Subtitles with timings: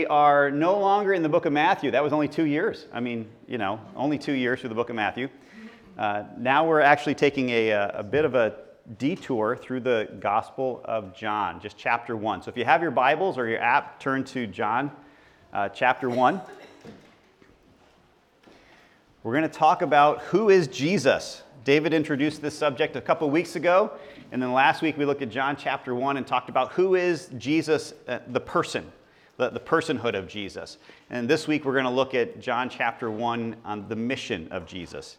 [0.00, 1.90] We are no longer in the book of Matthew.
[1.90, 2.86] That was only two years.
[2.90, 5.28] I mean, you know, only two years through the book of Matthew.
[5.98, 8.54] Uh, now we're actually taking a, a bit of a
[8.96, 12.40] detour through the Gospel of John, just chapter one.
[12.40, 14.90] So if you have your Bibles or your app, turn to John
[15.52, 16.40] uh, chapter one.
[19.22, 21.42] We're going to talk about who is Jesus.
[21.64, 23.92] David introduced this subject a couple weeks ago,
[24.32, 27.28] and then last week we looked at John chapter 1 and talked about who is
[27.36, 28.90] Jesus, uh, the person
[29.40, 30.76] the, the personhood of Jesus.
[31.08, 34.66] And this week we're going to look at John chapter 1 on the mission of
[34.66, 35.16] Jesus.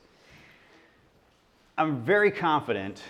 [1.75, 3.01] I'm very confident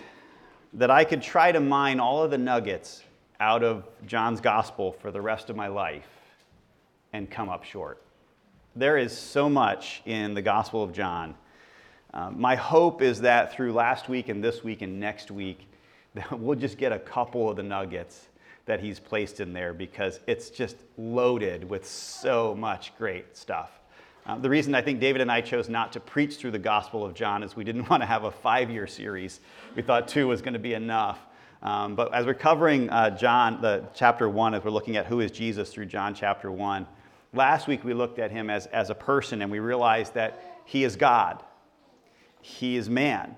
[0.72, 3.04] that I could try to mine all of the nuggets
[3.40, 6.08] out of John's gospel for the rest of my life
[7.12, 8.00] and come up short.
[8.74, 11.34] There is so much in the Gospel of John.
[12.14, 15.68] Uh, my hope is that through last week and this week and next week,
[16.14, 18.28] that we'll just get a couple of the nuggets
[18.66, 23.80] that he's placed in there because it's just loaded with so much great stuff.
[24.24, 27.04] Um, the reason I think David and I chose not to preach through the Gospel
[27.04, 29.40] of John is we didn't want to have a five year series.
[29.74, 31.18] We thought two was going to be enough.
[31.62, 35.20] Um, but as we're covering uh, John, the chapter one, as we're looking at who
[35.20, 36.86] is Jesus through John chapter one,
[37.32, 40.84] last week we looked at him as, as a person and we realized that he
[40.84, 41.42] is God,
[42.40, 43.36] he is man,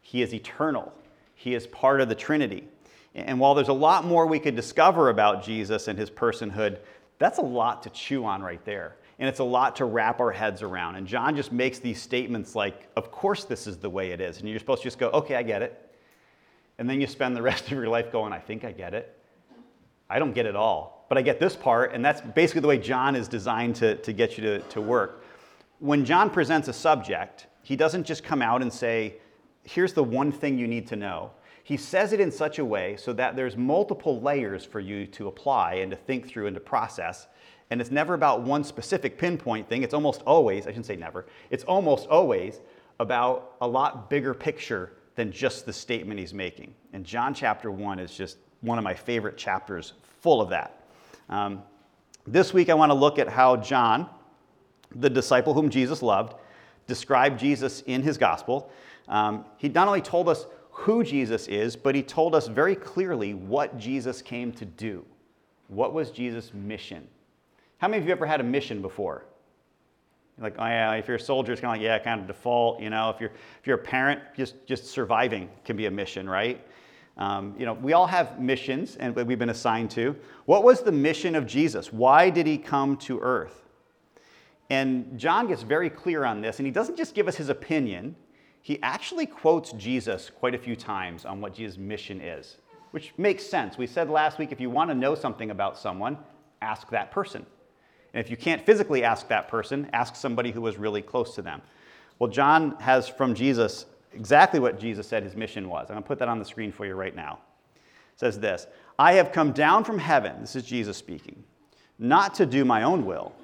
[0.00, 0.92] he is eternal,
[1.34, 2.68] he is part of the Trinity.
[3.14, 6.78] And while there's a lot more we could discover about Jesus and his personhood,
[7.18, 8.96] that's a lot to chew on right there.
[9.18, 10.96] And it's a lot to wrap our heads around.
[10.96, 14.40] And John just makes these statements like, of course this is the way it is.
[14.40, 15.80] And you're supposed to just go, okay, I get it.
[16.78, 19.16] And then you spend the rest of your life going, I think I get it.
[20.10, 21.94] I don't get it all, but I get this part.
[21.94, 25.24] And that's basically the way John is designed to, to get you to, to work.
[25.78, 29.14] When John presents a subject, he doesn't just come out and say,
[29.62, 31.30] here's the one thing you need to know.
[31.64, 35.28] He says it in such a way so that there's multiple layers for you to
[35.28, 37.26] apply and to think through and to process.
[37.70, 39.82] And it's never about one specific pinpoint thing.
[39.82, 42.60] It's almost always, I shouldn't say never, it's almost always
[43.00, 46.74] about a lot bigger picture than just the statement he's making.
[46.92, 50.84] And John chapter 1 is just one of my favorite chapters full of that.
[51.30, 51.62] Um,
[52.26, 54.06] this week, I want to look at how John,
[54.94, 56.34] the disciple whom Jesus loved,
[56.86, 58.70] described Jesus in his gospel.
[59.08, 63.32] Um, he not only told us who Jesus is, but he told us very clearly
[63.32, 65.04] what Jesus came to do.
[65.68, 67.06] What was Jesus' mission?
[67.78, 69.24] How many of you ever had a mission before?
[70.36, 72.80] Like, oh yeah, if you're a soldier, it's kind of like, yeah, kind of default.
[72.80, 76.28] You know, if you're if you're a parent, just just surviving can be a mission,
[76.28, 76.60] right?
[77.18, 80.16] Um, you know, we all have missions and we've been assigned to.
[80.46, 81.92] What was the mission of Jesus?
[81.92, 83.68] Why did he come to earth?
[84.70, 88.16] And John gets very clear on this, and he doesn't just give us his opinion
[88.64, 92.56] he actually quotes Jesus quite a few times on what Jesus' mission is,
[92.92, 93.76] which makes sense.
[93.76, 96.16] We said last week if you want to know something about someone,
[96.62, 97.44] ask that person.
[98.14, 101.42] And if you can't physically ask that person, ask somebody who was really close to
[101.42, 101.60] them.
[102.18, 105.90] Well, John has from Jesus exactly what Jesus said his mission was.
[105.90, 107.40] I'm going to put that on the screen for you right now.
[107.74, 108.66] It says this
[108.98, 111.44] I have come down from heaven, this is Jesus speaking,
[111.98, 113.34] not to do my own will,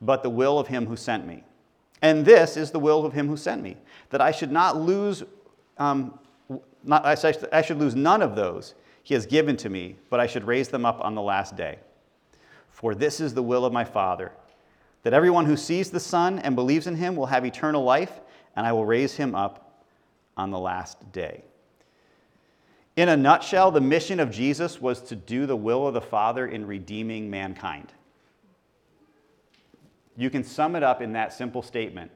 [0.00, 1.44] but the will of him who sent me.
[2.02, 3.76] And this is the will of him who sent me,
[4.10, 5.24] that I should not lose,
[5.78, 6.18] um,
[6.84, 10.44] not, I should lose none of those he has given to me, but I should
[10.44, 11.78] raise them up on the last day.
[12.70, 14.32] For this is the will of my Father,
[15.02, 18.20] that everyone who sees the Son and believes in him will have eternal life,
[18.56, 19.84] and I will raise him up
[20.36, 21.44] on the last day.
[22.96, 26.46] In a nutshell, the mission of Jesus was to do the will of the Father
[26.46, 27.92] in redeeming mankind.
[30.16, 32.10] You can sum it up in that simple statement,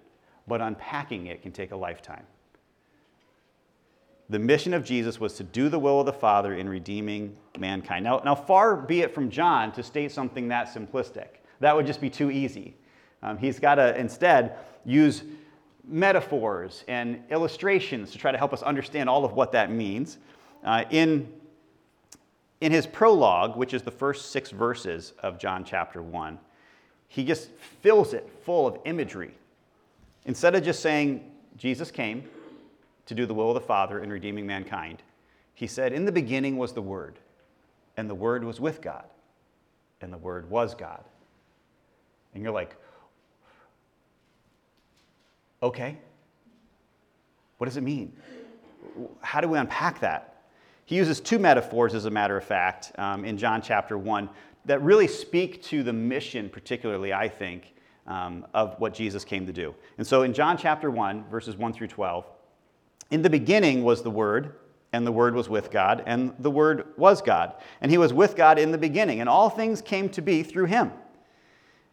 [0.47, 2.25] but unpacking it can take a lifetime.
[4.31, 8.05] The mission of Jesus was to do the will of the Father in redeeming mankind.
[8.05, 11.41] Now, now far be it from John to state something that simplistic.
[11.59, 12.77] That would just be too easy.
[13.23, 15.25] Um, he's got to instead use
[15.85, 20.19] metaphors and illustrations to try to help us understand all of what that means.
[20.63, 21.33] Uh, in,
[22.61, 26.39] in his prologue, which is the first six verses of John chapter 1,
[27.11, 27.51] he just
[27.83, 29.35] fills it full of imagery.
[30.27, 32.23] Instead of just saying, Jesus came
[33.07, 35.03] to do the will of the Father in redeeming mankind,
[35.55, 37.19] he said, In the beginning was the Word,
[37.97, 39.05] and the Word was with God,
[40.01, 41.03] and the Word was God.
[42.33, 42.77] And you're like,
[45.61, 45.99] okay,
[47.59, 48.13] what does it mean?
[49.21, 50.37] How do we unpack that?
[50.85, 54.29] He uses two metaphors, as a matter of fact, um, in John chapter 1
[54.65, 57.75] that really speak to the mission, particularly, I think,
[58.07, 59.75] um, of what Jesus came to do.
[59.99, 62.27] And so in John chapter 1, verses 1 through 12,
[63.11, 64.57] in the beginning was the Word,
[64.93, 67.55] and the Word was with God, and the Word was God.
[67.81, 70.67] And He was with God in the beginning, and all things came to be through
[70.67, 70.93] Him.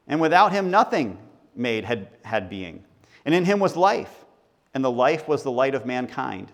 [0.08, 1.18] And without him, nothing
[1.56, 2.84] made had, had being.
[3.26, 4.26] And in him was life,
[4.74, 6.52] and the life was the light of mankind.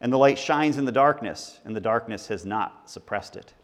[0.00, 3.54] And the light shines in the darkness, and the darkness has not suppressed it.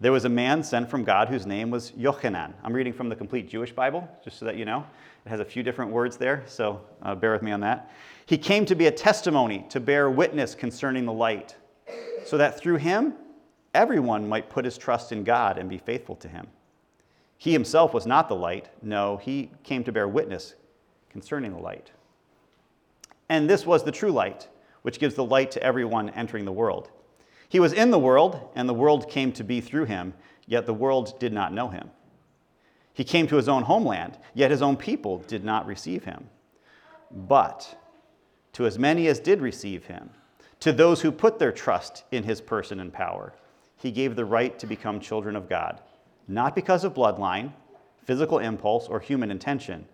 [0.00, 2.54] There was a man sent from God whose name was Yochanan.
[2.64, 4.86] I'm reading from the complete Jewish Bible, just so that you know.
[5.26, 7.92] It has a few different words there, so uh, bear with me on that.
[8.24, 11.54] He came to be a testimony, to bear witness concerning the light,
[12.24, 13.12] so that through him
[13.74, 16.46] everyone might put his trust in God and be faithful to him.
[17.36, 20.54] He himself was not the light, no, he came to bear witness
[21.10, 21.90] concerning the light.
[23.28, 24.48] And this was the true light,
[24.80, 26.90] which gives the light to everyone entering the world.
[27.50, 30.14] He was in the world, and the world came to be through him,
[30.46, 31.90] yet the world did not know him.
[32.94, 36.28] He came to his own homeland, yet his own people did not receive him.
[37.10, 37.76] But
[38.52, 40.10] to as many as did receive him,
[40.60, 43.34] to those who put their trust in his person and power,
[43.76, 45.80] he gave the right to become children of God,
[46.28, 47.52] not because of bloodline,
[48.04, 49.86] physical impulse, or human intention,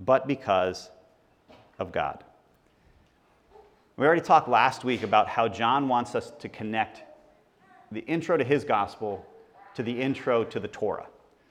[0.00, 0.90] but because
[1.78, 2.24] of God.
[3.96, 7.02] We already talked last week about how John wants us to connect
[7.90, 9.26] the intro to his gospel
[9.74, 11.06] to the intro to the Torah.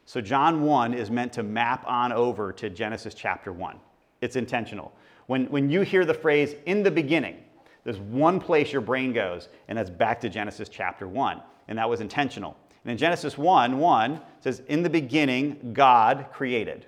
[0.05, 3.79] So, John 1 is meant to map on over to Genesis chapter 1.
[4.21, 4.91] It's intentional.
[5.27, 7.38] When, when you hear the phrase in the beginning,
[7.83, 11.41] there's one place your brain goes, and that's back to Genesis chapter 1.
[11.67, 12.57] And that was intentional.
[12.83, 16.88] And in Genesis 1 1 it says, In the beginning, God created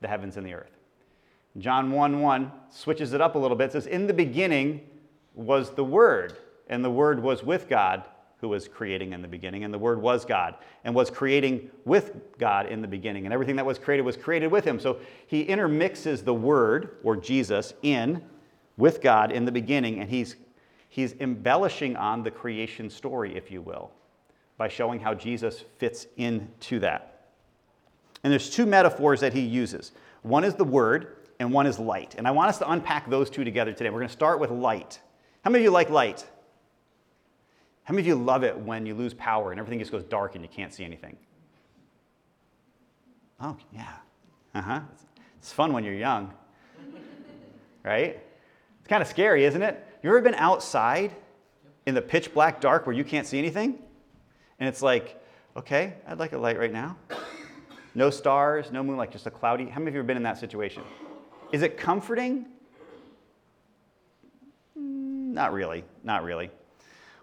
[0.00, 0.75] the heavens and the earth.
[1.58, 3.66] John 1 1 switches it up a little bit.
[3.66, 4.82] It says, In the beginning
[5.34, 6.36] was the Word,
[6.68, 8.04] and the Word was with God,
[8.38, 12.38] who was creating in the beginning, and the Word was God, and was creating with
[12.38, 13.24] God in the beginning.
[13.24, 14.78] And everything that was created was created with Him.
[14.78, 18.22] So he intermixes the Word, or Jesus, in
[18.76, 20.36] with God in the beginning, and he's,
[20.90, 23.90] he's embellishing on the creation story, if you will,
[24.58, 27.28] by showing how Jesus fits into that.
[28.22, 29.92] And there's two metaphors that he uses
[30.22, 32.14] one is the Word, and one is light.
[32.18, 33.90] And I want us to unpack those two together today.
[33.90, 35.00] We're going to start with light.
[35.42, 36.26] How many of you like light?
[37.84, 40.34] How many of you love it when you lose power and everything just goes dark
[40.34, 41.16] and you can't see anything?
[43.40, 43.92] Oh, yeah.
[44.54, 44.80] Uh huh.
[45.38, 46.32] It's fun when you're young,
[47.84, 48.18] right?
[48.80, 49.86] It's kind of scary, isn't it?
[50.02, 51.14] You ever been outside
[51.86, 53.78] in the pitch black dark where you can't see anything?
[54.58, 55.22] And it's like,
[55.56, 56.96] okay, I'd like a light right now.
[57.94, 59.66] No stars, no moonlight, just a cloudy.
[59.66, 60.82] How many of you have been in that situation?
[61.52, 62.46] Is it comforting?
[64.78, 66.50] Mm, not really, not really.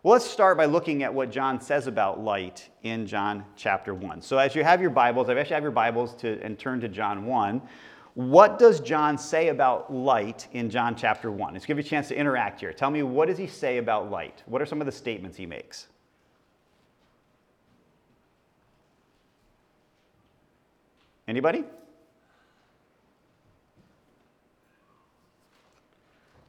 [0.01, 4.21] Well, let's start by looking at what John says about light in John chapter 1.
[4.21, 6.89] So, as you have your Bibles, I've actually have your Bibles to, and turn to
[6.89, 7.61] John 1.
[8.15, 11.53] What does John say about light in John chapter 1?
[11.53, 12.73] Let's give you a chance to interact here.
[12.73, 14.43] Tell me, what does he say about light?
[14.45, 15.87] What are some of the statements he makes?
[21.27, 21.63] Anybody?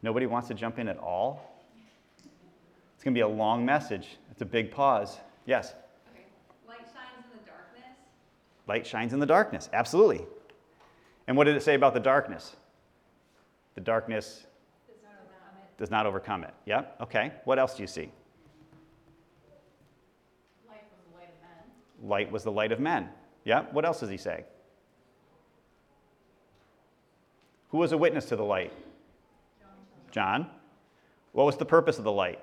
[0.05, 1.65] Nobody wants to jump in at all?
[2.95, 4.19] It's going to be a long message.
[4.31, 5.17] It's a big pause.
[5.47, 5.73] Yes?
[6.12, 6.25] Okay.
[6.69, 7.97] Light shines in the darkness.
[8.67, 9.71] Light shines in the darkness.
[9.73, 10.27] Absolutely.
[11.27, 12.55] And what did it say about the darkness?
[13.77, 14.45] The darkness
[14.87, 15.79] Does not overcome it.
[15.79, 16.55] does not overcome it.
[16.67, 16.97] Yep.
[17.05, 17.33] Okay.
[17.45, 18.11] What else do you see?
[20.69, 22.11] Light was the light of men.
[22.11, 23.09] Light was the light of men.
[23.47, 23.73] Yep.
[23.73, 24.45] What else does he say?
[27.71, 28.71] Who was a witness to the light?
[30.14, 30.47] John.
[31.33, 32.38] What was the purpose of the light?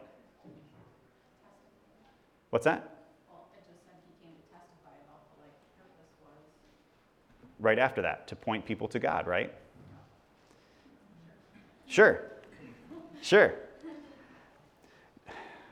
[2.50, 2.90] What's that?
[7.60, 9.54] Right after that, to point people to God, right?
[11.88, 12.24] Sure.
[13.22, 13.54] Sure.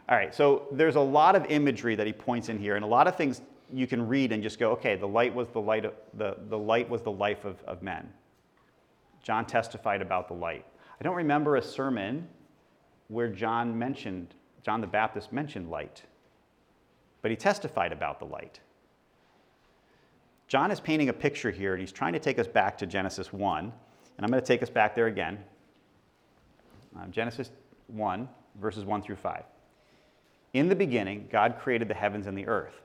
[0.07, 2.87] All right, so there's a lot of imagery that he points in here, and a
[2.87, 3.41] lot of things
[3.73, 6.57] you can read and just go, okay, the light was the light of, the, the
[6.57, 8.09] light was the life of, of men.
[9.21, 10.65] John testified about the light.
[10.99, 12.27] I don't remember a sermon
[13.07, 16.03] where John mentioned, John the Baptist mentioned light,
[17.21, 18.59] but he testified about the light.
[20.49, 23.31] John is painting a picture here, and he's trying to take us back to Genesis
[23.31, 23.59] 1.
[23.59, 25.37] And I'm going to take us back there again.
[26.99, 27.51] Um, Genesis
[27.87, 28.27] 1,
[28.59, 29.43] verses 1 through 5.
[30.53, 32.81] In the beginning, God created the heavens and the earth.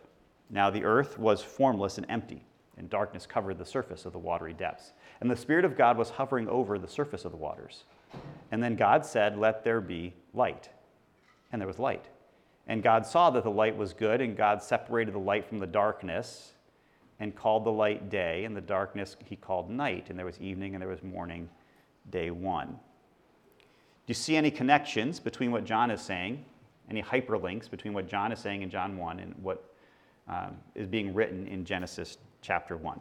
[0.51, 2.45] Now the earth was formless and empty,
[2.77, 4.93] and darkness covered the surface of the watery depths.
[5.23, 7.85] And the Spirit of God was hovering over the surface of the waters.
[8.51, 10.69] And then God said, Let there be light.
[11.53, 12.07] And there was light.
[12.67, 15.67] And God saw that the light was good, and God separated the light from the
[15.67, 16.53] darkness
[17.21, 20.09] and called the light day, and the darkness he called night.
[20.11, 21.49] And there was evening and there was morning,
[22.11, 22.69] day one.
[22.69, 26.45] Do you see any connections between what John is saying,
[26.91, 29.65] any hyperlinks between what John is saying in John 1 and what
[30.29, 33.01] um, is being written in Genesis chapter 1.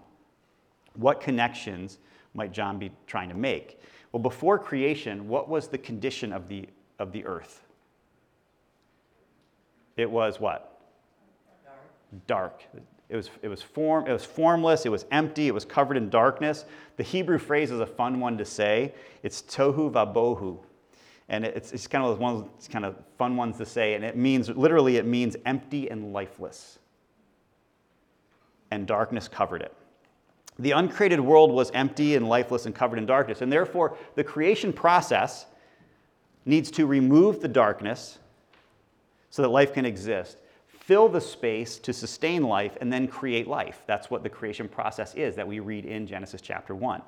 [0.95, 1.99] What connections
[2.33, 3.79] might John be trying to make?
[4.13, 6.67] Well, before creation, what was the condition of the,
[6.99, 7.65] of the earth?
[9.97, 10.79] It was what?
[12.27, 12.63] Dark.
[13.09, 16.09] It was, it, was form, it was formless, it was empty, it was covered in
[16.09, 16.65] darkness.
[16.97, 18.93] The Hebrew phrase is a fun one to say.
[19.23, 20.59] It's tohu vabohu.
[21.27, 23.95] And it's, it's kind of one of those kind of fun ones to say.
[23.95, 26.77] And it means, literally, it means empty and lifeless.
[28.69, 29.75] And darkness covered it.
[30.59, 33.41] The uncreated world was empty and lifeless and covered in darkness.
[33.41, 35.47] And therefore, the creation process
[36.45, 38.19] needs to remove the darkness
[39.29, 43.81] so that life can exist, fill the space to sustain life, and then create life.
[43.87, 47.01] That's what the creation process is that we read in Genesis chapter 1.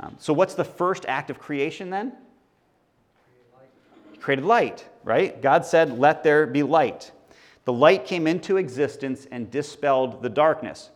[0.00, 2.12] Um, so, what's the first act of creation then?
[4.10, 5.40] He created light, right?
[5.40, 7.12] God said, Let there be light.
[7.64, 10.90] The light came into existence and dispelled the darkness.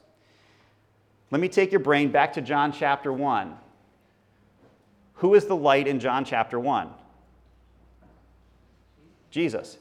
[1.30, 3.56] Let me take your brain back to John chapter 1.
[5.14, 6.88] Who is the light in John chapter 1?
[9.30, 9.78] Jesus.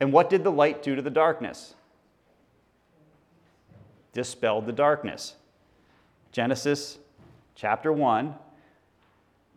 [0.00, 1.74] And what did the light do to the darkness?
[4.12, 5.34] Dispelled the darkness.
[6.32, 6.98] Genesis
[7.54, 8.34] chapter 1.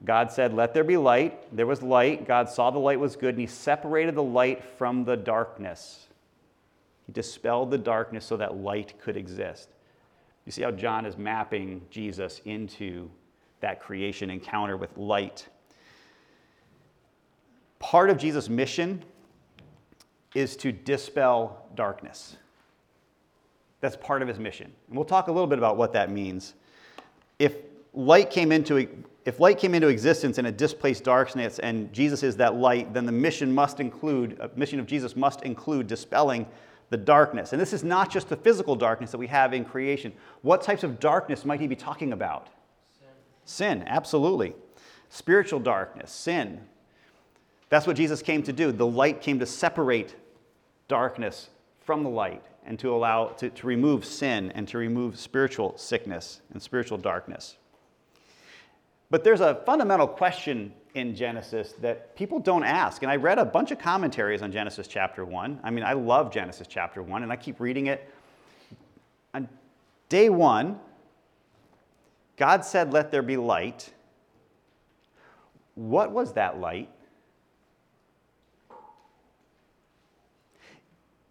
[0.04, 1.56] God said, Let there be light.
[1.56, 2.28] There was light.
[2.28, 6.08] God saw the light was good, and He separated the light from the darkness.
[7.06, 9.70] He dispelled the darkness so that light could exist.
[10.46, 13.10] You see how John is mapping Jesus into
[13.60, 15.48] that creation encounter with light.
[17.80, 19.04] Part of Jesus' mission
[20.34, 22.38] is to dispel darkness.
[23.82, 24.72] That's part of his mission.
[24.88, 26.54] And we'll talk a little bit about what that means.
[27.40, 27.56] If
[27.94, 28.88] light came into
[29.24, 33.06] if light came into existence and it displaced darkness and Jesus is that light, then
[33.06, 36.48] the mission must include a mission of Jesus must include dispelling
[36.92, 37.54] the darkness.
[37.54, 40.12] And this is not just the physical darkness that we have in creation.
[40.42, 42.48] What types of darkness might he be talking about?
[43.00, 44.54] Sin, sin absolutely.
[45.10, 46.60] Spiritual darkness, sin.
[47.70, 48.74] That's what Jesus came to do.
[48.74, 50.16] The light came to separate
[50.90, 55.78] darkness from the light and to allow to, to remove sin and to remove spiritual
[55.78, 57.56] sickness and spiritual darkness.
[59.10, 63.02] But there's a fundamental question in Genesis that people don't ask.
[63.04, 65.60] And I read a bunch of commentaries on Genesis chapter 1.
[65.64, 68.10] I mean, I love Genesis chapter 1, and I keep reading it.
[69.34, 69.48] On
[70.10, 70.80] day one,
[72.36, 73.94] God said, Let there be light.
[75.76, 76.90] What was that light?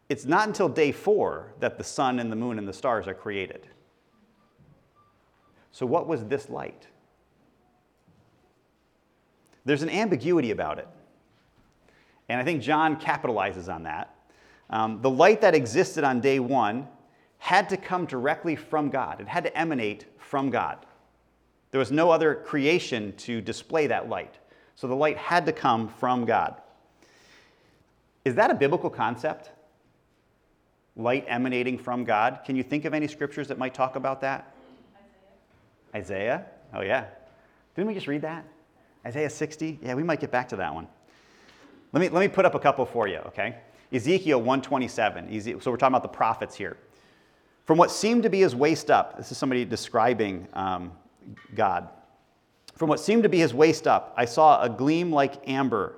[0.08, 3.14] It's not until day four that the sun and the moon and the stars are
[3.14, 3.68] created.
[5.70, 6.88] So, what was this light?
[9.70, 10.88] There's an ambiguity about it.
[12.28, 14.12] And I think John capitalizes on that.
[14.68, 16.88] Um, the light that existed on day one
[17.38, 20.84] had to come directly from God, it had to emanate from God.
[21.70, 24.38] There was no other creation to display that light.
[24.74, 26.60] So the light had to come from God.
[28.24, 29.52] Is that a biblical concept?
[30.96, 32.40] Light emanating from God?
[32.44, 34.52] Can you think of any scriptures that might talk about that?
[35.94, 36.34] Isaiah.
[36.34, 36.46] Isaiah?
[36.74, 37.04] Oh, yeah.
[37.76, 38.44] Didn't we just read that?
[39.06, 39.78] Isaiah 60?
[39.82, 40.86] Yeah, we might get back to that one.
[41.92, 43.56] Let me, let me put up a couple for you, okay?
[43.92, 45.60] Ezekiel 127.
[45.60, 46.76] So we're talking about the prophets here.
[47.64, 50.92] From what seemed to be his waist up, this is somebody describing um,
[51.54, 51.88] God.
[52.74, 55.96] From what seemed to be his waist up, I saw a gleam like amber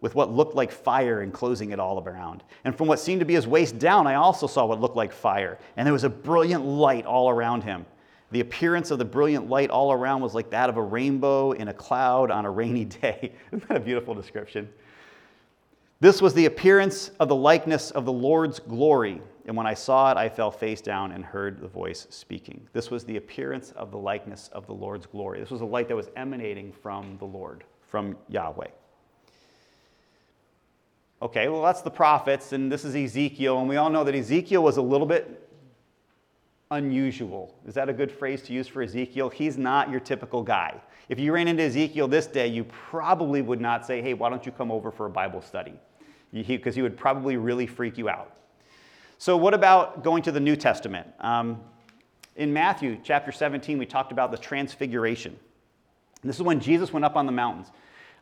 [0.00, 2.42] with what looked like fire enclosing it all around.
[2.64, 5.12] And from what seemed to be his waist down, I also saw what looked like
[5.12, 5.58] fire.
[5.76, 7.86] And there was a brilliant light all around him.
[8.32, 11.68] The appearance of the brilliant light all around was like that of a rainbow in
[11.68, 13.32] a cloud on a rainy day.
[13.52, 14.68] Isn't that a beautiful description?
[16.00, 19.20] This was the appearance of the likeness of the Lord's glory.
[19.44, 22.66] And when I saw it, I fell face down and heard the voice speaking.
[22.72, 25.38] This was the appearance of the likeness of the Lord's glory.
[25.38, 28.68] This was a light that was emanating from the Lord, from Yahweh.
[31.20, 34.62] Okay, well, that's the prophets, and this is Ezekiel, and we all know that Ezekiel
[34.62, 35.41] was a little bit
[36.72, 37.54] unusual.
[37.66, 39.28] Is that a good phrase to use for Ezekiel?
[39.28, 40.80] He's not your typical guy.
[41.08, 44.44] If you ran into Ezekiel this day, you probably would not say, hey, why don't
[44.46, 45.74] you come over for a Bible study?
[46.32, 48.34] Because he, he, would probably really freak you out.
[49.18, 51.06] So, what about going to the New Testament?
[51.20, 51.60] Um,
[52.36, 55.38] in Matthew chapter 17, we talked about the transfiguration.
[56.24, 57.68] This is when Jesus went up on the mountains.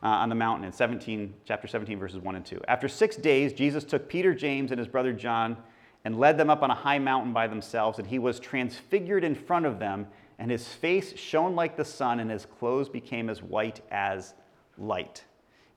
[0.03, 2.59] Uh, on the mountain in 17, chapter 17, verses 1 and 2.
[2.67, 5.55] After six days, Jesus took Peter, James, and his brother John
[6.03, 9.35] and led them up on a high mountain by themselves, and he was transfigured in
[9.35, 10.07] front of them,
[10.39, 14.33] and his face shone like the sun, and his clothes became as white as
[14.77, 15.23] light.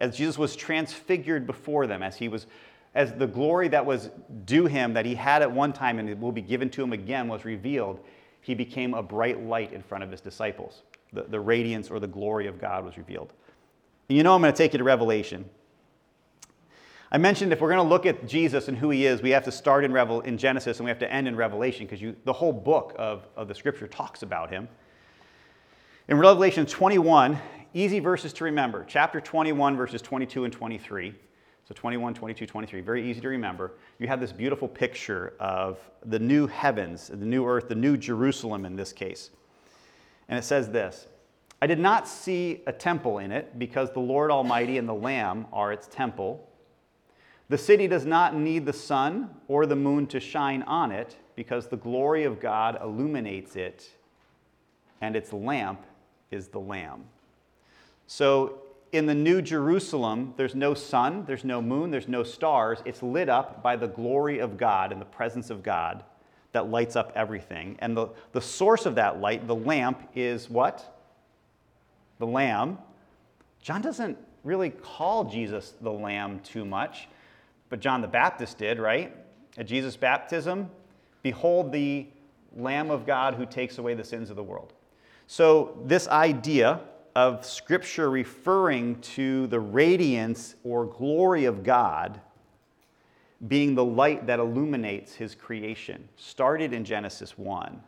[0.00, 2.46] As Jesus was transfigured before them, as he was
[2.94, 4.10] as the glory that was
[4.44, 6.92] due him, that he had at one time and it will be given to him
[6.92, 8.00] again, was revealed,
[8.40, 10.82] he became a bright light in front of his disciples.
[11.12, 13.32] The, the radiance or the glory of God was revealed.
[14.08, 15.44] And you know, I'm going to take you to Revelation.
[17.14, 19.44] I mentioned if we're going to look at Jesus and who he is, we have
[19.44, 22.32] to start in, Revel- in Genesis and we have to end in Revelation because the
[22.32, 24.66] whole book of, of the scripture talks about him.
[26.08, 27.38] In Revelation 21,
[27.72, 28.84] easy verses to remember.
[28.88, 31.14] Chapter 21, verses 22 and 23.
[31.68, 33.74] So 21, 22, 23, very easy to remember.
[34.00, 38.66] You have this beautiful picture of the new heavens, the new earth, the new Jerusalem
[38.66, 39.30] in this case.
[40.28, 41.06] And it says this
[41.62, 45.46] I did not see a temple in it because the Lord Almighty and the Lamb
[45.52, 46.50] are its temple.
[47.48, 51.68] The city does not need the sun or the moon to shine on it because
[51.68, 53.90] the glory of God illuminates it,
[55.00, 55.84] and its lamp
[56.30, 57.04] is the Lamb.
[58.06, 58.60] So
[58.92, 62.78] in the New Jerusalem, there's no sun, there's no moon, there's no stars.
[62.84, 66.04] It's lit up by the glory of God and the presence of God
[66.52, 67.76] that lights up everything.
[67.80, 70.96] And the, the source of that light, the lamp, is what?
[72.20, 72.78] The Lamb.
[73.60, 77.08] John doesn't really call Jesus the Lamb too much.
[77.68, 79.16] But John the Baptist did, right?
[79.56, 80.70] At Jesus' baptism,
[81.22, 82.06] behold the
[82.56, 84.72] Lamb of God who takes away the sins of the world.
[85.26, 86.80] So, this idea
[87.16, 92.20] of Scripture referring to the radiance or glory of God
[93.48, 97.80] being the light that illuminates his creation started in Genesis 1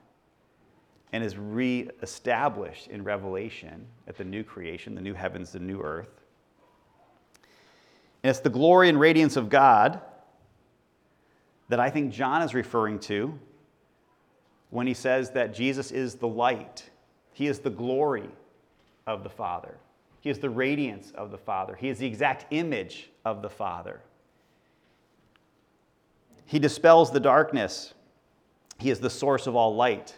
[1.12, 6.25] and is re-established in Revelation at the new creation, the new heavens, the new earth.
[8.26, 10.00] And it's the glory and radiance of God
[11.68, 13.38] that I think John is referring to
[14.71, 16.90] when he says that Jesus is the light.
[17.35, 18.28] He is the glory
[19.06, 19.76] of the Father.
[20.23, 21.76] He is the radiance of the Father.
[21.76, 24.00] He is the exact image of the Father.
[26.47, 27.95] He dispels the darkness.
[28.80, 30.16] He is the source of all light.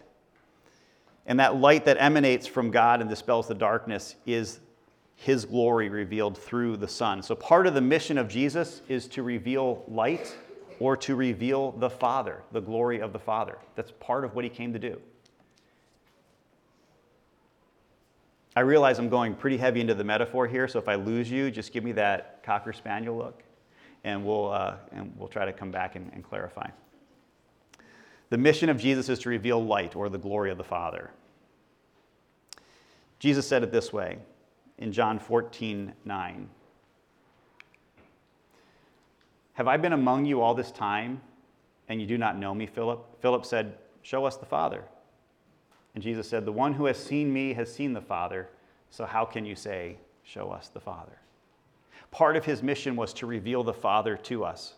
[1.26, 4.60] And that light that emanates from God and dispels the darkness is
[5.20, 7.24] his glory revealed through the Son.
[7.24, 10.34] So, part of the mission of Jesus is to reveal light
[10.78, 13.58] or to reveal the Father, the glory of the Father.
[13.74, 15.00] That's part of what he came to do.
[18.54, 21.50] I realize I'm going pretty heavy into the metaphor here, so if I lose you,
[21.50, 23.42] just give me that Cocker Spaniel look,
[24.04, 26.70] and we'll, uh, and we'll try to come back and, and clarify.
[28.30, 31.10] The mission of Jesus is to reveal light or the glory of the Father.
[33.18, 34.18] Jesus said it this way
[34.78, 36.48] in John 14, 9.
[39.54, 41.20] Have I been among you all this time,
[41.88, 43.20] and you do not know me, Philip?
[43.20, 44.84] Philip said, Show us the Father.
[45.94, 48.48] And Jesus said, The one who has seen me has seen the Father,
[48.90, 51.18] so how can you say, Show us the Father?
[52.10, 54.74] Part of his mission was to reveal the Father to us.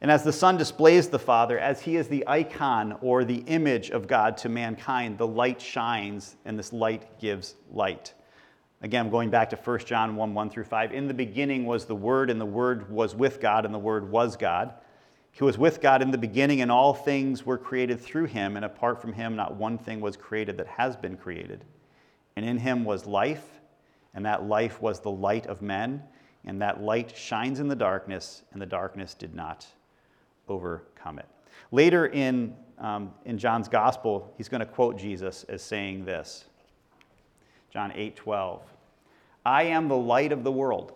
[0.00, 3.90] And as the Son displays the Father, as he is the icon or the image
[3.90, 8.12] of God to mankind, the light shines and this light gives light.
[8.82, 10.92] Again, going back to 1 John 1 1 through 5.
[10.92, 14.10] In the beginning was the Word, and the Word was with God, and the Word
[14.10, 14.74] was God.
[15.32, 18.66] He was with God in the beginning, and all things were created through him, and
[18.66, 21.64] apart from him, not one thing was created that has been created.
[22.36, 23.60] And in him was life,
[24.14, 26.02] and that life was the light of men,
[26.44, 29.66] and that light shines in the darkness, and the darkness did not
[30.48, 31.26] overcome it.
[31.72, 36.44] Later in, um, in John's gospel, he's going to quote Jesus as saying this
[37.70, 38.62] John 8 12.
[39.44, 40.92] I am the light of the world.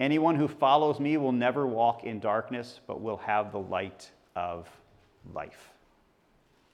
[0.00, 4.68] Anyone who follows me will never walk in darkness, but will have the light of
[5.34, 5.70] life.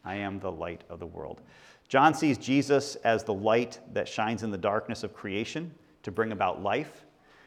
[0.04, 1.42] I am the light of the world.
[1.88, 6.32] John sees Jesus as the light that shines in the darkness of creation to bring
[6.32, 7.05] about life.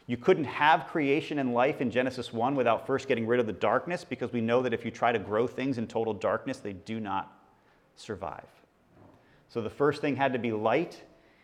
[0.10, 3.54] You couldn't have creation and life in Genesis 1 without first getting rid of the
[3.54, 6.74] darkness because we know that if you try to grow things in total darkness, they
[6.74, 7.32] do not
[7.96, 8.48] survive.
[9.50, 11.00] So the first thing had to be light,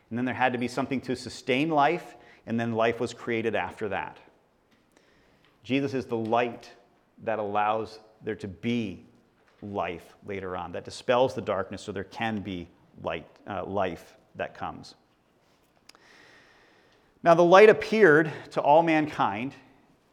[0.09, 2.15] and then there had to be something to sustain life,
[2.47, 4.17] and then life was created after that.
[5.63, 6.71] Jesus is the light
[7.23, 9.05] that allows there to be
[9.61, 12.67] life later on, that dispels the darkness so there can be
[13.03, 14.95] light, uh, life that comes.
[17.25, 19.55] Now, the light appeared to all mankind,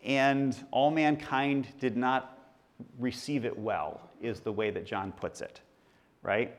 [0.03, 2.38] and all mankind did not
[2.98, 5.61] receive it well, is the way that John puts it,
[6.22, 6.57] right?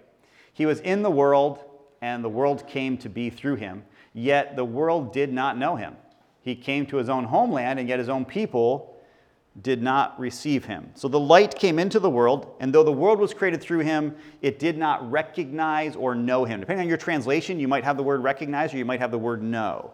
[0.54, 1.58] He was in the world,
[2.04, 5.96] and the world came to be through him, yet the world did not know him.
[6.42, 8.96] He came to his own homeland, and yet his own people
[9.64, 10.92] did not receive him.
[10.94, 14.16] So the light came into the world, and though the world was created through him,
[14.44, 16.60] it did not recognize or know him.
[16.60, 19.18] Depending on your translation, you might have the word recognize or you might have the
[19.18, 19.94] word know.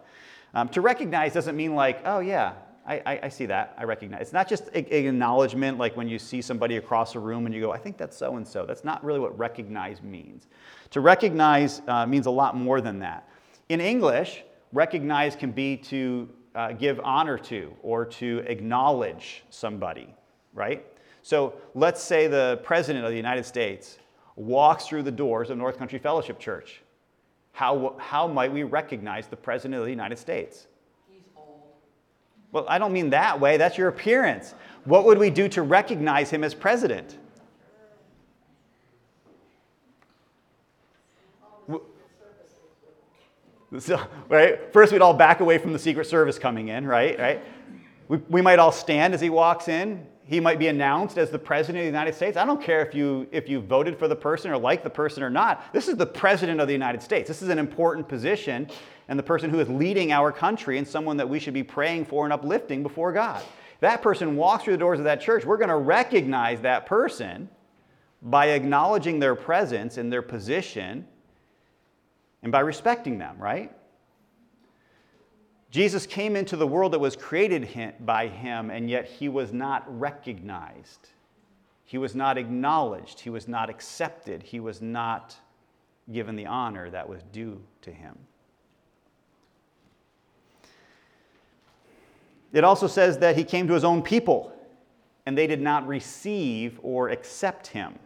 [0.53, 2.53] Um, to recognize doesn't mean like, oh yeah,
[2.89, 3.75] I, I, see that.
[3.77, 4.21] I recognize.
[4.21, 7.71] It's not just acknowledgement like when you see somebody across a room and you go,
[7.71, 8.65] I think that's so and so.
[8.65, 10.47] That's not really what recognize means.
[10.91, 13.29] To recognize uh, means a lot more than that.
[13.69, 20.11] In English, recognize can be to uh, give honor to or to acknowledge somebody,
[20.53, 20.83] right?
[21.21, 23.99] So let's say the President of the United States
[24.35, 26.81] walks through the doors of North Country Fellowship Church.
[27.59, 30.67] How, how might we recognize the President of the United States?
[31.11, 31.59] He's old.
[32.53, 33.57] Well, I don't mean that way.
[33.57, 34.55] That's your appearance.
[34.85, 37.17] What would we do to recognize him as president?
[43.77, 44.71] So, right?
[44.71, 47.19] First, we'd all back away from the Secret Service coming in, right?
[47.19, 47.43] Right?
[48.09, 50.05] We, we might all stand as he walks in.
[50.25, 52.37] He might be announced as the president of the United States.
[52.37, 55.23] I don't care if you if you voted for the person or like the person
[55.23, 55.73] or not.
[55.73, 57.27] This is the president of the United States.
[57.27, 58.69] This is an important position,
[59.07, 62.05] and the person who is leading our country and someone that we should be praying
[62.05, 63.41] for and uplifting before God.
[63.79, 65.45] That person walks through the doors of that church.
[65.45, 67.49] We're going to recognize that person
[68.21, 71.07] by acknowledging their presence and their position
[72.43, 73.71] and by respecting them, right?
[75.71, 79.83] Jesus came into the world that was created by him, and yet he was not
[79.99, 81.09] recognized.
[81.85, 83.19] He was not acknowledged.
[83.19, 84.43] He was not accepted.
[84.43, 85.35] He was not
[86.11, 88.17] given the honor that was due to him.
[92.51, 94.51] It also says that he came to his own people,
[95.27, 97.99] and they did not receive or accept him.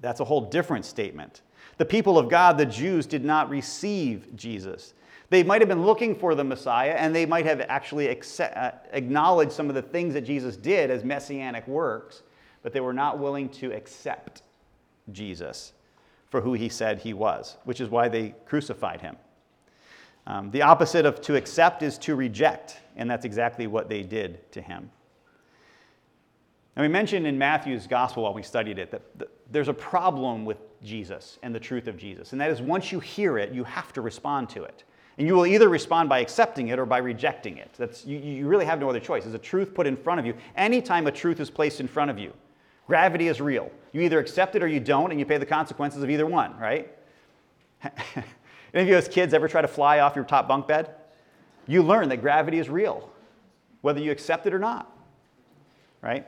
[0.00, 1.42] That's a whole different statement.
[1.76, 4.94] The people of God, the Jews, did not receive Jesus.
[5.30, 8.72] They might have been looking for the Messiah, and they might have actually accept, uh,
[8.92, 12.22] acknowledged some of the things that Jesus did as messianic works,
[12.62, 14.42] but they were not willing to accept
[15.12, 15.72] Jesus
[16.30, 19.16] for who he said he was, which is why they crucified him.
[20.26, 24.50] Um, the opposite of to accept is to reject, and that's exactly what they did
[24.52, 24.90] to him.
[26.76, 30.44] And we mentioned in Matthew's gospel while we studied it that th- there's a problem
[30.44, 32.32] with Jesus and the truth of Jesus.
[32.32, 34.84] And that is once you hear it, you have to respond to it.
[35.18, 37.70] And you will either respond by accepting it or by rejecting it.
[37.76, 39.24] That's, you, you really have no other choice.
[39.24, 40.34] There's a truth put in front of you.
[40.56, 42.32] Anytime a truth is placed in front of you,
[42.86, 43.70] gravity is real.
[43.92, 46.56] You either accept it or you don't, and you pay the consequences of either one,
[46.58, 46.90] right?
[48.72, 50.94] Any of you as kids ever try to fly off your top bunk bed?
[51.66, 53.10] You learn that gravity is real,
[53.80, 54.90] whether you accept it or not,
[56.02, 56.26] right?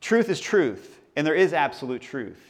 [0.00, 2.40] Truth is truth, and there is absolute truth.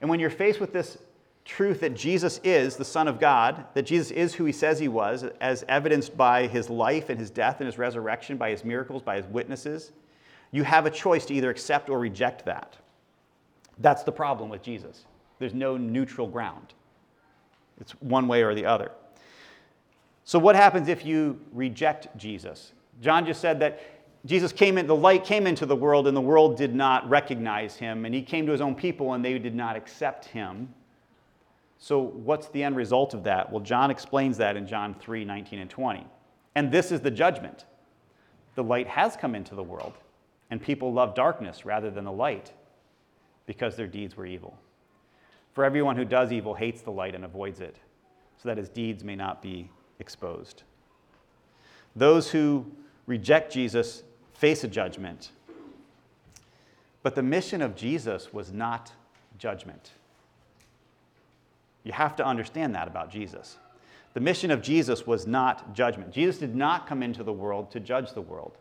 [0.00, 0.98] And when you're faced with this
[1.44, 4.88] truth that Jesus is the Son of God, that Jesus is who he says he
[4.88, 9.02] was, as evidenced by his life and his death and his resurrection, by his miracles,
[9.02, 9.92] by his witnesses,
[10.52, 12.76] you have a choice to either accept or reject that.
[13.78, 15.06] That's the problem with Jesus.
[15.38, 16.74] There's no neutral ground,
[17.80, 18.92] it's one way or the other.
[20.24, 22.72] So, what happens if you reject Jesus?
[23.00, 23.80] John just said that
[24.24, 27.74] Jesus came in, the light came into the world, and the world did not recognize
[27.74, 30.72] him, and he came to his own people, and they did not accept him.
[31.82, 33.50] So, what's the end result of that?
[33.50, 36.06] Well, John explains that in John 3 19 and 20.
[36.54, 37.64] And this is the judgment
[38.54, 39.94] the light has come into the world,
[40.48, 42.52] and people love darkness rather than the light
[43.46, 44.56] because their deeds were evil.
[45.54, 47.74] For everyone who does evil hates the light and avoids it,
[48.40, 49.68] so that his deeds may not be
[49.98, 50.62] exposed.
[51.96, 52.64] Those who
[53.06, 55.32] reject Jesus face a judgment.
[57.02, 58.92] But the mission of Jesus was not
[59.36, 59.90] judgment.
[61.84, 63.58] You have to understand that about Jesus.
[64.14, 66.12] The mission of Jesus was not judgment.
[66.12, 68.58] Jesus did not come into the world to judge the world.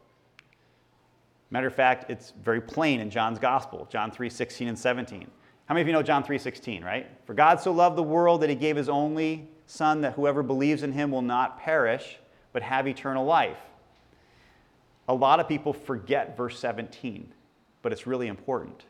[1.50, 5.30] Matter of fact, it's very plain in John's gospel, John 3 16 and 17.
[5.66, 7.08] How many of you know John 3 16, right?
[7.26, 10.84] For God so loved the world that he gave his only Son, that whoever believes
[10.84, 12.18] in him will not perish,
[12.52, 13.60] but have eternal life.
[15.08, 17.32] A lot of people forget verse 17,
[17.82, 18.84] but it's really important.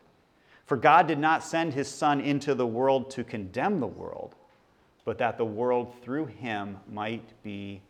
[0.71, 4.35] For God did not send his Son into the world to condemn the world,
[5.03, 7.81] but that the world through him might be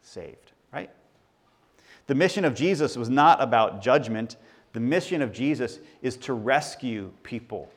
[0.00, 0.88] saved, right?
[2.06, 4.36] The mission of Jesus was not about judgment.
[4.72, 7.70] The mission of Jesus is to rescue people,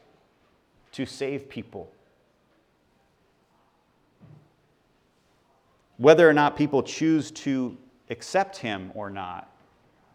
[0.93, 1.91] to save people.
[5.97, 7.77] Whether or not people choose to
[8.09, 9.51] accept him or not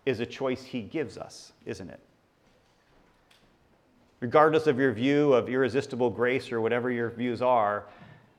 [0.07, 2.01] is a choice he gives us, isn't it?
[4.21, 7.87] Regardless of your view of irresistible grace or whatever your views are,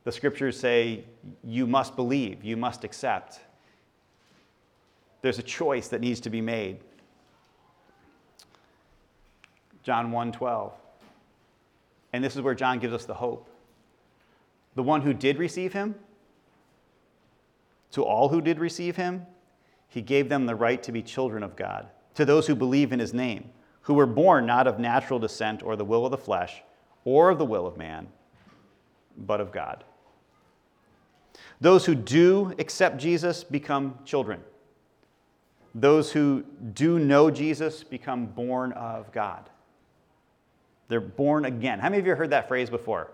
[0.03, 1.05] the scriptures say
[1.43, 3.39] you must believe, you must accept.
[5.21, 6.79] There's a choice that needs to be made.
[9.83, 10.73] John 1:12.
[12.11, 13.49] And this is where John gives us the hope.
[14.75, 15.95] The one who did receive him,
[17.91, 19.25] to all who did receive him,
[19.87, 22.99] he gave them the right to be children of God, to those who believe in
[22.99, 23.49] his name,
[23.89, 26.61] who were born not of natural descent or the will of the flesh
[27.05, 28.07] or of the will of man,
[29.17, 29.83] but of God.
[31.59, 34.41] Those who do accept Jesus become children.
[35.73, 36.43] Those who
[36.75, 39.49] do know Jesus become born of God.
[40.87, 41.79] They're born again.
[41.79, 43.09] How many of you heard that phrase before?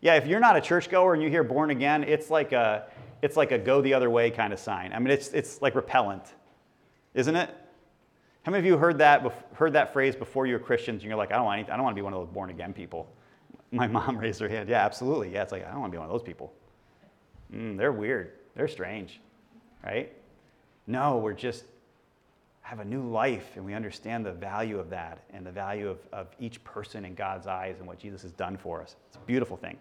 [0.00, 2.88] Yeah, if you're not a churchgoer and you hear born again, it's like a,
[3.22, 4.92] it's like a go the other way kind of sign.
[4.92, 6.34] I mean, it's, it's like repellent,
[7.14, 7.54] isn't it?
[8.44, 11.16] How many of you heard that, heard that phrase before you were Christians and you're
[11.16, 12.74] like, I don't, want any, I don't want to be one of those born again
[12.74, 13.10] people?
[13.72, 14.68] My mom raised her hand.
[14.68, 15.32] Yeah, absolutely.
[15.32, 16.52] Yeah, it's like, I don't want to be one of those people.
[17.52, 18.32] Mm, they're weird.
[18.54, 19.20] They're strange,
[19.82, 20.12] right?
[20.86, 21.64] No, we're just
[22.60, 25.98] have a new life and we understand the value of that and the value of,
[26.12, 28.96] of each person in God's eyes and what Jesus has done for us.
[29.08, 29.78] It's a beautiful thing.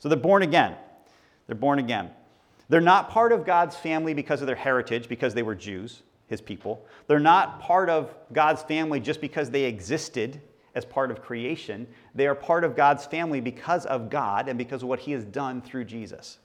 [0.00, 0.74] So they're born again.
[1.46, 2.10] They're born again.
[2.68, 6.40] They're not part of God's family because of their heritage, because they were Jews, his
[6.40, 6.86] people.
[7.08, 10.40] They're not part of God's family just because they existed
[10.76, 11.86] as part of creation.
[12.14, 15.24] They are part of God's family because of God and because of what he has
[15.24, 16.38] done through Jesus.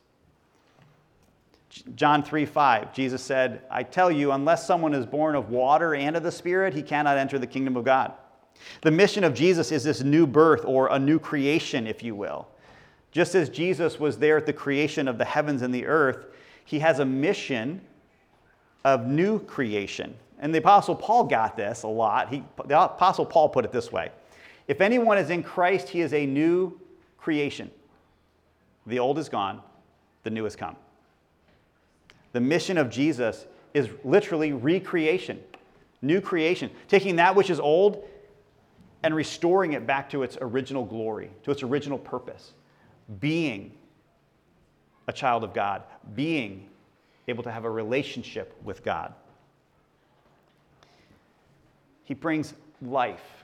[1.95, 6.15] John 3 5, Jesus said, I tell you, unless someone is born of water and
[6.15, 8.13] of the Spirit, he cannot enter the kingdom of God.
[8.82, 12.48] The mission of Jesus is this new birth or a new creation, if you will.
[13.12, 16.26] Just as Jesus was there at the creation of the heavens and the earth,
[16.63, 17.82] he has a mission
[18.86, 20.15] of new creation.
[20.39, 22.30] And the Apostle Paul got this a lot.
[22.30, 24.12] He, the Apostle Paul put it this way
[24.69, 26.80] If anyone is in Christ, he is a new
[27.17, 27.69] creation.
[28.86, 29.62] The old is gone,
[30.24, 30.78] the new has come.
[32.34, 35.41] The mission of Jesus is literally recreation,
[36.02, 38.08] new creation, taking that which is old
[39.02, 42.54] and restoring it back to its original glory, to its original purpose,
[43.19, 43.71] being
[45.08, 46.67] a child of God, being
[47.27, 49.13] able to have a relationship with God.
[52.03, 53.43] He brings life.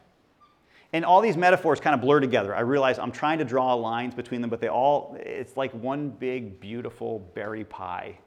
[0.93, 2.53] And all these metaphors kind of blur together.
[2.55, 6.09] I realize I'm trying to draw lines between them, but they all, it's like one
[6.09, 8.17] big, beautiful berry pie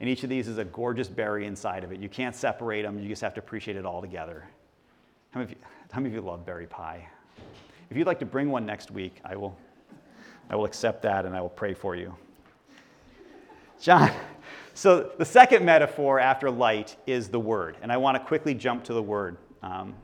[0.00, 2.00] and each of these is a gorgeous berry inside of it.
[2.00, 4.48] You can't separate them, you just have to appreciate it all together.
[5.30, 7.06] How many of you, how many of you love berry pie?
[7.90, 9.56] If you'd like to bring one next week, I will,
[10.48, 12.16] I will accept that and I will pray for you.
[13.78, 14.10] John,
[14.80, 17.76] so the second metaphor after light is the word.
[17.82, 19.36] And I want to quickly jump to the word.
[19.62, 19.94] Um,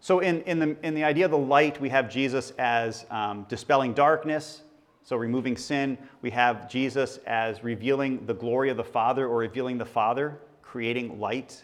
[0.00, 3.44] so, in, in, the, in the idea of the light, we have Jesus as um,
[3.50, 4.62] dispelling darkness,
[5.02, 9.76] so, removing sin, we have Jesus as revealing the glory of the Father or revealing
[9.76, 11.62] the Father, creating light.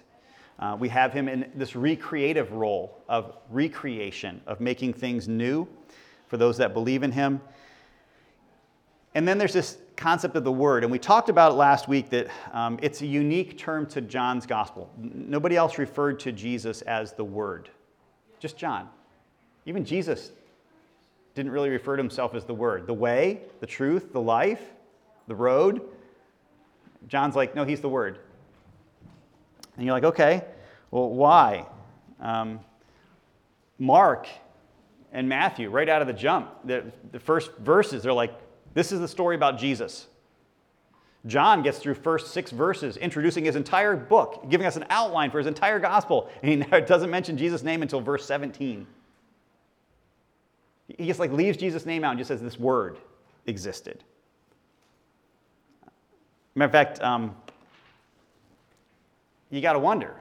[0.58, 5.66] Uh, we have him in this recreative role of recreation, of making things new
[6.26, 7.40] for those that believe in him.
[9.14, 10.84] And then there's this concept of the word.
[10.84, 14.46] And we talked about it last week that um, it's a unique term to John's
[14.46, 14.90] gospel.
[14.96, 17.68] Nobody else referred to Jesus as the word,
[18.38, 18.88] just John.
[19.66, 20.32] Even Jesus
[21.34, 22.88] didn't really refer to himself as the Word.
[22.88, 24.60] The way, the truth, the life,
[25.28, 25.82] the road.
[27.06, 28.18] John's like, no, he's the Word.
[29.76, 30.42] And you're like, okay,
[30.90, 31.66] well, why?
[32.20, 32.58] Um,
[33.78, 34.26] Mark
[35.12, 38.32] and Matthew, right out of the jump, the, the first verses, they're like,
[38.78, 40.06] this is the story about Jesus.
[41.26, 45.38] John gets through first six verses, introducing his entire book, giving us an outline for
[45.38, 48.86] his entire gospel, and he doesn't mention Jesus' name until verse 17.
[50.96, 52.98] He just like leaves Jesus' name out and just says this word
[53.46, 54.04] existed.
[56.54, 57.34] Matter of fact, um,
[59.50, 60.14] you got to wonder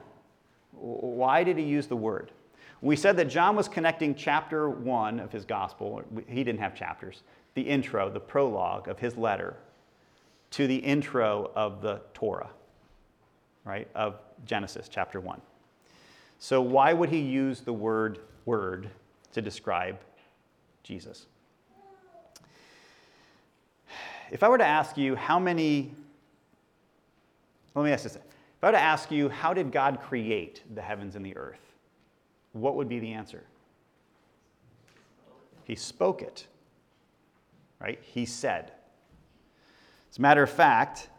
[0.72, 2.32] why did he use the word?
[2.80, 7.22] We said that John was connecting chapter one of his gospel, he didn't have chapters,
[7.54, 9.56] the intro, the prologue of his letter,
[10.52, 12.50] to the intro of the Torah,
[13.64, 15.40] right, of Genesis chapter one.
[16.38, 18.88] So, why would he use the word word
[19.32, 19.98] to describe
[20.82, 21.26] Jesus.
[24.30, 25.92] If I were to ask you how many,
[27.74, 28.16] let me ask this.
[28.16, 28.22] If
[28.64, 31.60] I were to ask you, how did God create the heavens and the earth?
[32.52, 33.44] What would be the answer?
[35.64, 36.46] He spoke it,
[37.80, 37.98] right?
[38.02, 38.72] He said.
[40.10, 41.10] As a matter of fact,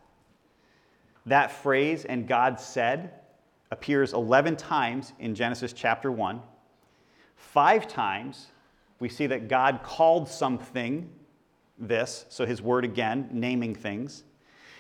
[1.25, 3.13] that phrase, and God said,
[3.71, 6.41] appears 11 times in Genesis chapter 1,
[7.35, 8.47] five times
[8.99, 11.09] we see that God called something
[11.77, 14.23] this, so his word again, naming things.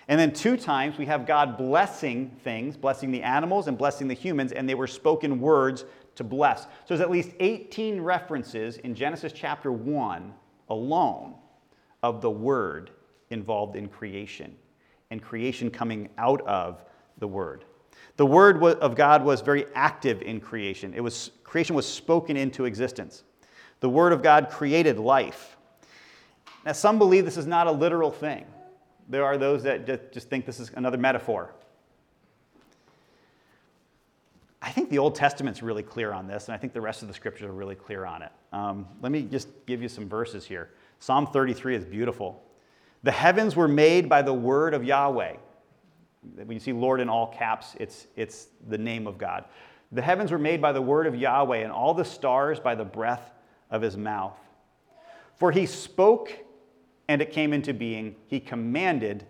[0.09, 4.15] And then two times we have God blessing things, blessing the animals and blessing the
[4.15, 6.63] humans, and they were spoken words to bless.
[6.63, 10.33] So there's at least 18 references in Genesis chapter 1
[10.69, 11.35] alone
[12.03, 12.91] of the word
[13.29, 14.55] involved in creation,
[15.11, 16.83] and creation coming out of
[17.19, 17.65] the word.
[18.19, 20.93] The Word of God was very active in creation.
[20.93, 23.23] It was, creation was spoken into existence.
[23.79, 25.55] The Word of God created life.
[26.65, 28.45] Now, some believe this is not a literal thing.
[29.07, 31.53] There are those that just think this is another metaphor.
[34.61, 37.07] I think the Old Testament's really clear on this, and I think the rest of
[37.07, 38.33] the scriptures are really clear on it.
[38.51, 40.71] Um, let me just give you some verses here.
[40.99, 42.43] Psalm 33 is beautiful.
[43.03, 45.35] The heavens were made by the word of Yahweh.
[46.35, 49.45] When you see Lord in all caps, it's, it's the name of God.
[49.91, 52.83] The heavens were made by the word of Yahweh, and all the stars by the
[52.83, 53.31] breath
[53.71, 54.37] of his mouth.
[55.37, 56.31] For he spoke,
[57.07, 58.15] and it came into being.
[58.27, 59.25] He commanded,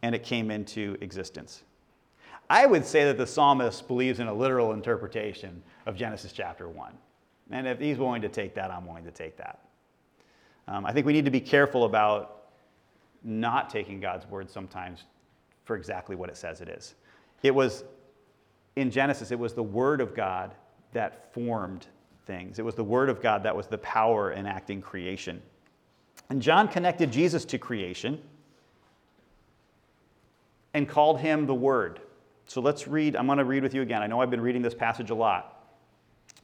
[0.00, 1.62] and it came into existence.
[2.48, 6.92] I would say that the psalmist believes in a literal interpretation of Genesis chapter 1.
[7.50, 9.60] And if he's willing to take that, I'm willing to take that.
[10.68, 12.42] Um, I think we need to be careful about
[13.24, 15.04] not taking God's word sometimes
[15.64, 16.94] for exactly what it says it is.
[17.42, 17.84] It was,
[18.76, 20.54] in Genesis, it was the word of God
[20.92, 21.86] that formed
[22.26, 25.42] things, it was the word of God that was the power enacting creation.
[26.30, 28.20] And John connected Jesus to creation
[30.74, 32.00] and called him the Word.
[32.46, 33.16] So let's read.
[33.16, 34.02] I'm going to read with you again.
[34.02, 35.66] I know I've been reading this passage a lot.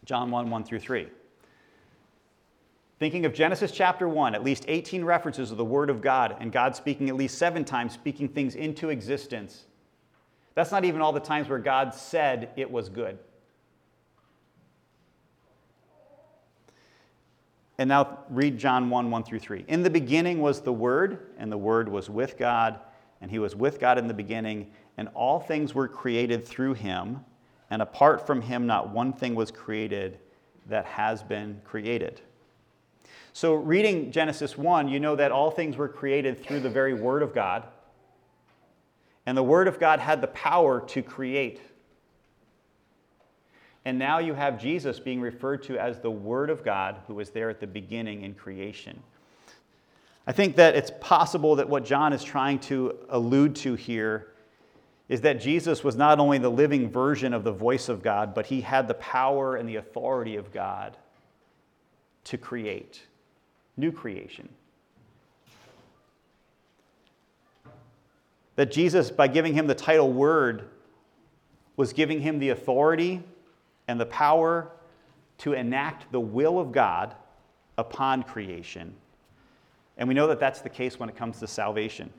[0.04, 1.08] John 1 1 through 3.
[2.98, 6.50] Thinking of Genesis chapter 1, at least 18 references of the Word of God, and
[6.50, 9.66] God speaking at least seven times, speaking things into existence.
[10.54, 13.18] That's not even all the times where God said it was good.
[17.78, 19.64] And now read John 1 1 through 3.
[19.68, 22.80] In the beginning was the Word, and the Word was with God,
[23.20, 27.24] and He was with God in the beginning, and all things were created through him,
[27.70, 30.18] and apart from him, not one thing was created
[30.66, 32.20] that has been created.
[33.38, 37.22] So, reading Genesis 1, you know that all things were created through the very Word
[37.22, 37.62] of God.
[39.26, 41.60] And the Word of God had the power to create.
[43.84, 47.30] And now you have Jesus being referred to as the Word of God who was
[47.30, 49.00] there at the beginning in creation.
[50.26, 54.32] I think that it's possible that what John is trying to allude to here
[55.08, 58.46] is that Jesus was not only the living version of the voice of God, but
[58.46, 60.96] he had the power and the authority of God
[62.24, 63.02] to create
[63.78, 64.48] new creation.
[68.56, 70.64] That Jesus, by giving him the title Word,
[71.76, 73.22] was giving him the authority
[73.86, 74.72] and the power
[75.38, 77.14] to enact the will of God
[77.78, 78.92] upon creation.
[79.96, 82.12] And we know that that's the case when it comes to salvation,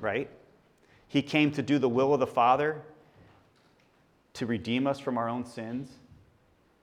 [0.00, 0.28] right?
[1.08, 2.82] He came to do the will of the Father,
[4.34, 5.90] to redeem us from our own sins.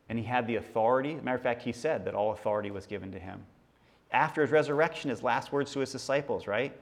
[0.09, 1.15] And he had the authority.
[1.15, 3.43] matter of fact, he said that all authority was given to him.
[4.11, 6.75] After his resurrection, his last words to his disciples, right?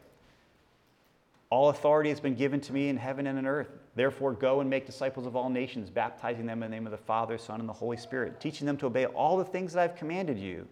[1.50, 3.70] All authority has been given to me in heaven and in earth.
[3.96, 6.98] Therefore, go and make disciples of all nations, baptizing them in the name of the
[6.98, 9.96] Father, Son, and the Holy Spirit, teaching them to obey all the things that I've
[9.96, 10.68] commanded you.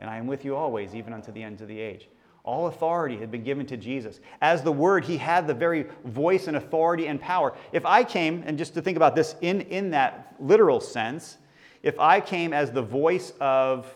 [0.00, 2.08] And I am with you always, even unto the ends of the age.
[2.44, 4.20] All authority had been given to Jesus.
[4.40, 7.54] As the Word, he had the very voice and authority and power.
[7.72, 11.36] If I came, and just to think about this in, in that literal sense,
[11.82, 13.92] if I came as the voice of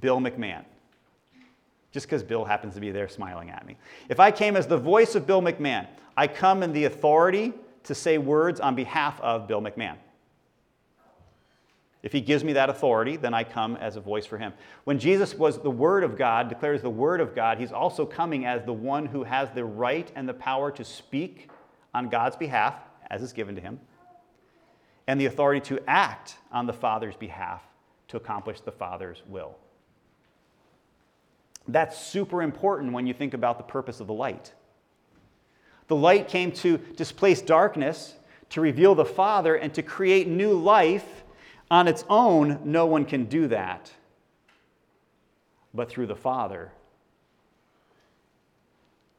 [0.00, 0.64] Bill McMahon,
[1.90, 3.76] just because Bill happens to be there smiling at me,
[4.08, 7.52] if I came as the voice of Bill McMahon, I come in the authority
[7.84, 9.96] to say words on behalf of Bill McMahon.
[12.02, 14.52] If he gives me that authority, then I come as a voice for him.
[14.84, 18.46] When Jesus was the Word of God, declares the Word of God, he's also coming
[18.46, 21.50] as the one who has the right and the power to speak
[21.92, 22.76] on God's behalf,
[23.10, 23.80] as is given to him,
[25.08, 27.62] and the authority to act on the Father's behalf
[28.08, 29.56] to accomplish the Father's will.
[31.66, 34.52] That's super important when you think about the purpose of the light.
[35.88, 38.14] The light came to displace darkness,
[38.50, 41.24] to reveal the Father, and to create new life
[41.70, 43.90] on its own, no one can do that,
[45.74, 46.72] but through the Father.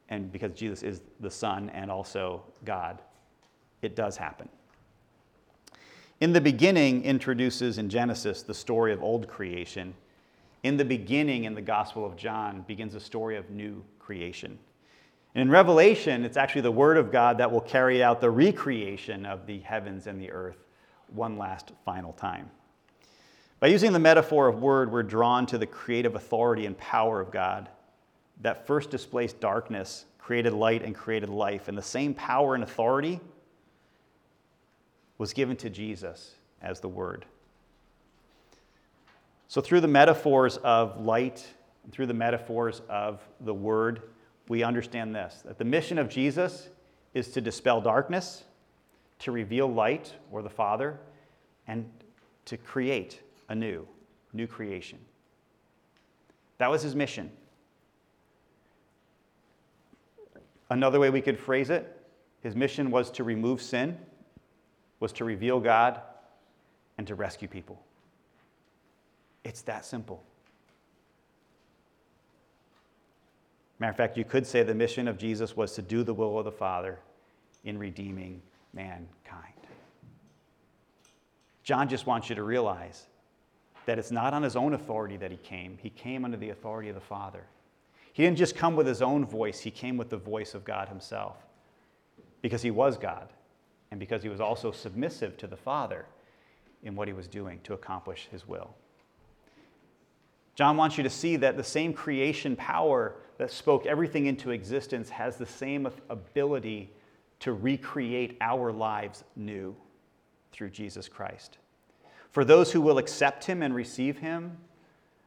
[0.09, 3.01] And because Jesus is the Son and also God,
[3.81, 4.49] it does happen.
[6.19, 9.93] In the beginning, introduces in Genesis the story of old creation.
[10.63, 14.57] In the beginning, in the Gospel of John, begins a story of new creation.
[15.35, 19.25] And in Revelation, it's actually the Word of God that will carry out the recreation
[19.25, 20.57] of the heavens and the earth
[21.13, 22.49] one last final time.
[23.59, 27.31] By using the metaphor of word, we're drawn to the creative authority and power of
[27.31, 27.69] God
[28.41, 31.67] that first displaced darkness, created light, and created life.
[31.67, 33.19] And the same power and authority
[35.17, 37.25] was given to Jesus as the Word.
[39.49, 41.45] So, through the metaphors of light,
[41.83, 44.03] and through the metaphors of the Word,
[44.47, 46.69] we understand this that the mission of Jesus
[47.13, 48.43] is to dispel darkness
[49.19, 50.99] to reveal light or the Father
[51.67, 51.89] and
[52.45, 53.87] to create a new,
[54.33, 54.97] new creation.
[56.57, 57.31] That was his mission.
[60.69, 61.95] Another way we could phrase it
[62.41, 63.97] his mission was to remove sin,
[64.99, 66.01] was to reveal God,
[66.97, 67.81] and to rescue people.
[69.43, 70.23] It's that simple.
[73.79, 76.37] Matter of fact, you could say the mission of Jesus was to do the will
[76.37, 76.99] of the Father
[77.63, 78.41] in redeeming
[78.73, 79.53] mankind.
[81.63, 83.05] John just wants you to realize
[83.85, 86.89] that it's not on his own authority that he came, he came under the authority
[86.89, 87.43] of the Father.
[88.13, 90.89] He didn't just come with his own voice, he came with the voice of God
[90.89, 91.37] himself
[92.41, 93.29] because he was God
[93.91, 96.05] and because he was also submissive to the Father
[96.83, 98.73] in what he was doing to accomplish his will.
[100.55, 105.09] John wants you to see that the same creation power that spoke everything into existence
[105.09, 106.89] has the same ability
[107.39, 109.75] to recreate our lives new
[110.51, 111.57] through Jesus Christ.
[112.31, 114.57] For those who will accept him and receive him,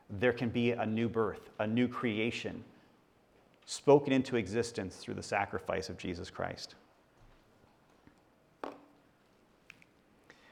[0.09, 2.63] there can be a new birth, a new creation
[3.65, 6.75] spoken into existence through the sacrifice of Jesus Christ.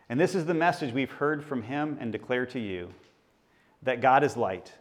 [0.09, 2.93] And this is the message we've heard from him and declare to you
[3.83, 4.73] that God is light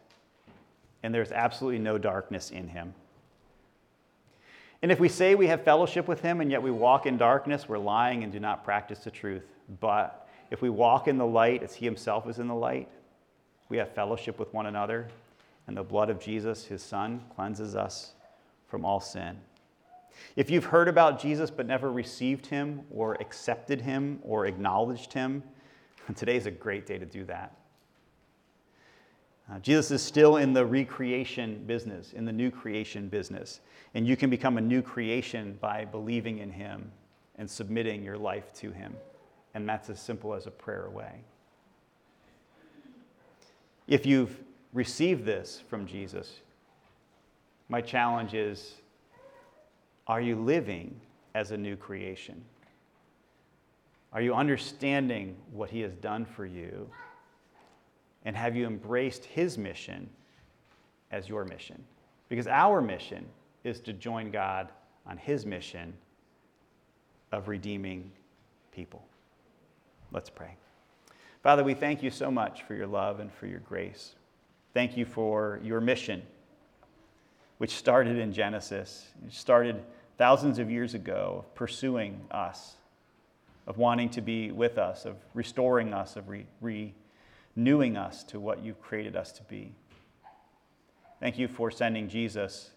[1.03, 2.93] and there's absolutely no darkness in him.
[4.82, 7.67] And if we say we have fellowship with him and yet we walk in darkness,
[7.67, 9.43] we're lying and do not practice the truth.
[9.80, 12.88] But if we walk in the light as he himself is in the light,
[13.67, 15.07] we have fellowship with one another,
[15.67, 18.13] and the blood of Jesus, his son, cleanses us
[18.67, 19.38] from all sin.
[20.36, 25.43] If you've heard about Jesus but never received him or accepted him or acknowledged him,
[26.15, 27.59] today is a great day to do that.
[29.52, 33.62] Uh, Jesus is still in the recreation business, in the new creation business.
[33.95, 36.91] And you can become a new creation by believing in Him
[37.38, 38.95] and submitting your life to Him.
[39.56, 41.24] And that's as simple as a prayer away.
[43.88, 44.39] If you've
[44.72, 46.41] received this from Jesus,
[47.70, 48.76] my challenge is
[50.06, 51.00] are you living
[51.34, 52.43] as a new creation?
[54.12, 56.89] Are you understanding what He has done for you?
[58.26, 60.09] And have you embraced his mission
[61.11, 61.84] as your mission?
[62.28, 63.26] Because our mission
[63.63, 64.70] is to join God
[65.05, 65.93] on his mission
[67.32, 68.11] of redeeming
[68.72, 69.03] people.
[70.11, 70.55] Let's pray.
[71.43, 74.15] Father, we thank you so much for your love and for your grace.
[74.74, 76.22] Thank you for your mission,
[77.57, 79.07] which started in Genesis.
[79.26, 79.82] It started
[80.17, 82.76] thousands of years ago, of pursuing us,
[83.67, 86.93] of wanting to be with us, of restoring us, of re,
[87.60, 89.74] re renewing us to what you've created us to be.
[91.20, 92.72] Thank you for sending Jesus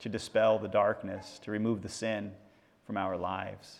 [0.00, 2.32] to dispel the darkness, to remove the sin
[2.86, 3.76] from our lives.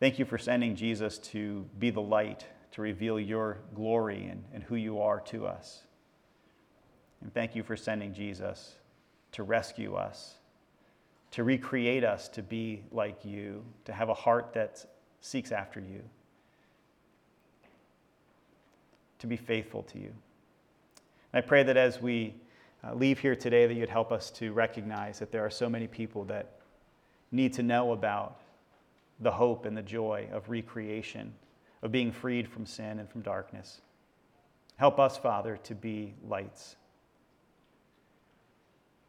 [0.00, 4.62] Thank you for sending Jesus to be the light, to reveal your glory and, and
[4.62, 5.82] who you are to us.
[7.20, 8.76] And thank you for sending Jesus
[9.32, 10.36] to rescue us,
[11.32, 14.86] to recreate us to be like you, to have a heart that
[15.20, 16.02] seeks after you
[19.18, 20.12] to be faithful to you.
[21.32, 22.34] And I pray that as we
[22.84, 25.86] uh, leave here today, that you'd help us to recognize that there are so many
[25.86, 26.60] people that
[27.32, 28.40] need to know about
[29.20, 31.32] the hope and the joy of recreation,
[31.82, 33.80] of being freed from sin and from darkness.
[34.76, 36.76] Help us, Father, to be lights,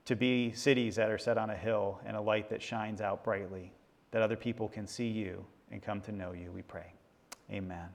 [0.05, 3.24] to be cities that are set on a hill and a light that shines out
[3.24, 3.72] brightly,
[4.12, 6.91] that other people can see you and come to know you, we pray.
[7.51, 7.88] Amen.